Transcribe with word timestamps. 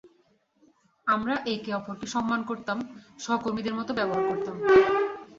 আমরা 1.07 1.35
একে 1.45 1.71
অপরকে 1.73 2.07
সম্মান 2.07 2.41
করতাম, 2.43 2.77
সহকর্মীদের 3.19 3.73
মত 3.75 3.89
ব্যবহার 3.91 4.23
করতাম। 4.29 4.55